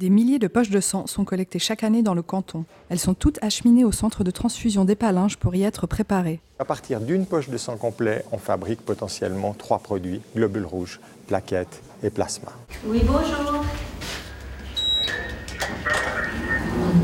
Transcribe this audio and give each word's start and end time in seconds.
Des 0.00 0.08
milliers 0.08 0.38
de 0.38 0.48
poches 0.48 0.70
de 0.70 0.80
sang 0.80 1.06
sont 1.06 1.26
collectées 1.26 1.58
chaque 1.58 1.84
année 1.84 2.02
dans 2.02 2.14
le 2.14 2.22
canton. 2.22 2.64
Elles 2.88 2.98
sont 2.98 3.12
toutes 3.12 3.38
acheminées 3.44 3.84
au 3.84 3.92
centre 3.92 4.24
de 4.24 4.30
transfusion 4.30 4.86
d'Épalinges 4.86 5.36
pour 5.36 5.54
y 5.54 5.62
être 5.62 5.86
préparées. 5.86 6.40
À 6.58 6.64
partir 6.64 7.02
d'une 7.02 7.26
poche 7.26 7.50
de 7.50 7.58
sang 7.58 7.76
complet, 7.76 8.24
on 8.32 8.38
fabrique 8.38 8.80
potentiellement 8.80 9.52
trois 9.52 9.78
produits 9.78 10.22
globules 10.34 10.64
rouges, 10.64 11.00
plaquettes 11.26 11.82
et 12.02 12.08
plasma. 12.08 12.50
Oui, 12.86 13.02
bonjour. 13.04 13.62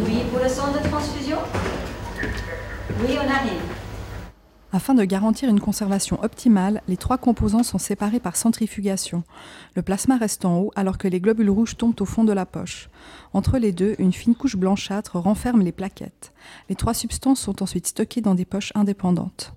Oui, 0.07 0.23
pour 0.31 0.43
le 0.43 0.49
sang 0.49 0.73
de 0.73 0.89
transfusion? 0.89 1.37
Oui, 3.03 3.19
on 3.23 3.31
arrive. 3.31 3.86
Afin 4.73 4.95
de 4.95 5.05
garantir 5.05 5.49
une 5.49 5.61
conservation 5.61 6.23
optimale, 6.23 6.83
les 6.89 6.97
trois 6.97 7.19
composants 7.19 7.63
sont 7.63 7.79
séparés 7.79 8.21
par 8.21 8.37
centrifugation. 8.37 9.23
Le 9.75 9.83
plasma 9.83 10.17
reste 10.17 10.45
en 10.45 10.59
haut 10.59 10.73
alors 10.75 10.99
que 10.99 11.09
les 11.09 11.21
globules 11.21 11.51
rouges 11.51 11.77
tombent 11.77 12.01
au 12.01 12.05
fond 12.05 12.25
de 12.25 12.33
la 12.33 12.47
poche. 12.47 12.89
Entre 13.33 13.59
les 13.59 13.73
deux, 13.73 13.95
une 13.99 14.13
fine 14.13 14.35
couche 14.35 14.57
blanchâtre 14.57 15.17
renferme 15.19 15.63
les 15.63 15.73
plaquettes. 15.73 16.33
Les 16.69 16.75
trois 16.75 16.95
substances 16.95 17.41
sont 17.41 17.63
ensuite 17.63 17.87
stockées 17.87 18.21
dans 18.21 18.35
des 18.35 18.45
poches 18.45 18.73
indépendantes. 18.75 19.55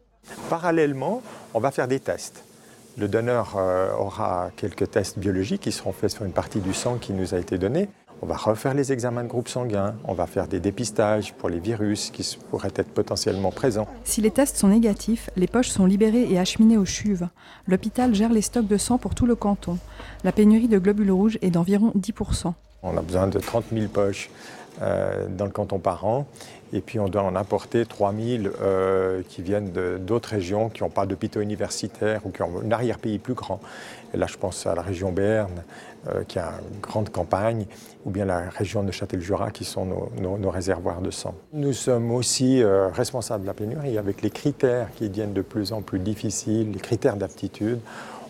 Parallèlement, 0.49 1.23
on 1.53 1.59
va 1.59 1.71
faire 1.71 1.87
des 1.87 1.99
tests. 1.99 2.43
Le 2.97 3.07
donneur 3.07 3.55
euh, 3.57 3.93
aura 3.95 4.51
quelques 4.57 4.91
tests 4.91 5.17
biologiques 5.17 5.61
qui 5.61 5.71
seront 5.71 5.93
faits 5.93 6.11
sur 6.11 6.25
une 6.25 6.33
partie 6.33 6.59
du 6.59 6.73
sang 6.73 6.97
qui 6.97 7.13
nous 7.13 7.33
a 7.33 7.39
été 7.39 7.57
donnée. 7.57 7.89
On 8.21 8.25
va 8.25 8.35
refaire 8.35 8.73
les 8.73 8.91
examens 8.91 9.23
de 9.23 9.29
groupe 9.29 9.47
sanguin, 9.47 9.95
on 10.03 10.13
va 10.13 10.27
faire 10.27 10.47
des 10.47 10.59
dépistages 10.59 11.33
pour 11.33 11.47
les 11.47 11.59
virus 11.59 12.09
qui 12.11 12.37
pourraient 12.49 12.73
être 12.75 12.89
potentiellement 12.89 13.51
présents. 13.51 13.87
Si 14.03 14.19
les 14.19 14.31
tests 14.31 14.57
sont 14.57 14.67
négatifs, 14.67 15.29
les 15.37 15.47
poches 15.47 15.69
sont 15.69 15.85
libérées 15.85 16.29
et 16.29 16.37
acheminées 16.37 16.77
aux 16.77 16.85
chuves. 16.85 17.29
L'hôpital 17.67 18.13
gère 18.13 18.33
les 18.33 18.41
stocks 18.41 18.67
de 18.67 18.77
sang 18.77 18.97
pour 18.97 19.15
tout 19.15 19.25
le 19.25 19.35
canton. 19.35 19.77
La 20.25 20.33
pénurie 20.33 20.67
de 20.67 20.79
globules 20.79 21.11
rouges 21.11 21.39
est 21.41 21.51
d'environ 21.51 21.93
10%. 21.97 22.53
On 22.83 22.97
a 22.97 23.01
besoin 23.01 23.27
de 23.27 23.39
30 23.39 23.65
000 23.73 23.87
poches 23.87 24.29
euh, 24.81 25.27
dans 25.27 25.43
le 25.43 25.51
canton 25.51 25.79
par 25.79 26.05
an. 26.05 26.25
Et 26.71 26.79
puis 26.79 26.99
on 26.99 27.09
doit 27.09 27.23
en 27.23 27.35
apporter 27.35 27.85
3 27.85 28.13
000 28.13 28.43
euh, 28.61 29.21
qui 29.27 29.41
viennent 29.41 29.71
d'autres 29.97 30.29
régions 30.29 30.69
qui 30.69 30.83
n'ont 30.83 30.89
pas 30.89 31.05
d'hôpitaux 31.05 31.41
universitaires 31.41 32.21
ou 32.25 32.29
qui 32.29 32.43
ont 32.43 32.61
un 32.63 32.71
arrière-pays 32.71 33.19
plus 33.19 33.33
grand. 33.33 33.59
Et 34.13 34.17
là, 34.17 34.27
je 34.27 34.37
pense 34.37 34.65
à 34.67 34.75
la 34.75 34.81
région 34.81 35.11
Berne, 35.11 35.63
euh, 36.07 36.23
qui 36.23 36.39
a 36.39 36.53
une 36.73 36.79
grande 36.79 37.09
campagne, 37.09 37.65
ou 38.05 38.11
bien 38.11 38.23
la 38.23 38.49
région 38.49 38.83
de 38.83 38.91
Châtel-Jura, 38.91 39.51
qui 39.51 39.65
sont 39.65 39.85
nos, 39.85 40.37
nos, 40.37 40.49
réservoirs 40.49 41.01
de 41.01 41.11
sang. 41.11 41.33
Nous 41.51 41.73
sommes 41.73 42.11
aussi 42.11 42.63
responsables 42.63 43.41
de 43.41 43.47
la 43.47 43.53
pénurie 43.53 43.97
avec 43.97 44.21
les 44.21 44.29
critères 44.29 44.87
qui 44.95 45.09
deviennent 45.09 45.33
de 45.33 45.41
plus 45.41 45.73
en 45.73 45.81
plus 45.81 45.99
difficiles, 45.99 46.71
les 46.71 46.79
critères 46.79 47.17
d'aptitude. 47.17 47.79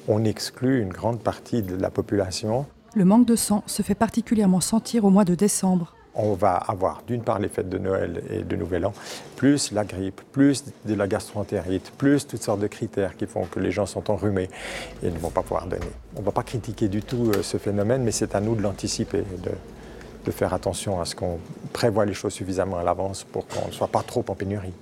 On 0.07 0.23
exclut 0.23 0.81
une 0.81 0.89
grande 0.89 1.19
partie 1.19 1.61
de 1.61 1.75
la 1.75 1.91
population. 1.91 2.65
Le 2.95 3.05
manque 3.05 3.25
de 3.25 3.35
sang 3.35 3.63
se 3.67 3.83
fait 3.83 3.95
particulièrement 3.95 4.61
sentir 4.61 5.05
au 5.05 5.09
mois 5.09 5.25
de 5.25 5.35
décembre 5.35 5.95
on 6.15 6.33
va 6.33 6.55
avoir 6.55 7.03
d'une 7.07 7.21
part 7.21 7.39
les 7.39 7.47
fêtes 7.47 7.69
de 7.69 7.77
Noël 7.77 8.21
et 8.29 8.43
de 8.43 8.55
Nouvel 8.55 8.85
An, 8.85 8.93
plus 9.35 9.71
la 9.71 9.85
grippe, 9.85 10.21
plus 10.31 10.65
de 10.85 10.93
la 10.93 11.07
gastroentérite, 11.07 11.91
plus 11.97 12.27
toutes 12.27 12.41
sortes 12.41 12.59
de 12.59 12.67
critères 12.67 13.15
qui 13.15 13.25
font 13.25 13.45
que 13.45 13.59
les 13.59 13.71
gens 13.71 13.85
sont 13.85 14.11
enrhumés 14.11 14.49
et 15.01 15.11
ne 15.11 15.17
vont 15.17 15.29
pas 15.29 15.43
pouvoir 15.43 15.65
donner. 15.67 15.85
On 16.15 16.19
ne 16.19 16.25
va 16.25 16.31
pas 16.31 16.43
critiquer 16.43 16.89
du 16.89 17.01
tout 17.01 17.31
euh, 17.33 17.43
ce 17.43 17.57
phénomène, 17.57 18.03
mais 18.03 18.11
c'est 18.11 18.35
à 18.35 18.41
nous 18.41 18.55
de 18.55 18.61
l'anticiper, 18.61 19.19
de, 19.21 19.51
de 20.25 20.31
faire 20.31 20.53
attention 20.53 20.99
à 20.99 21.05
ce 21.05 21.15
qu'on 21.15 21.39
prévoit 21.71 22.05
les 22.05 22.13
choses 22.13 22.33
suffisamment 22.33 22.77
à 22.79 22.83
l'avance 22.83 23.23
pour 23.23 23.47
qu'on 23.47 23.67
ne 23.67 23.71
soit 23.71 23.87
pas 23.87 24.03
trop 24.03 24.25
en 24.27 24.35
pénurie. 24.35 24.73